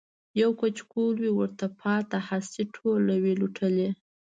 یو 0.41 0.49
کچکول 0.61 1.13
وي 1.21 1.31
ورته 1.39 1.65
پاته 1.79 2.17
هستۍ 2.29 2.63
ټولي 2.75 3.17
وي 3.23 3.33
لوټلي 3.41 3.89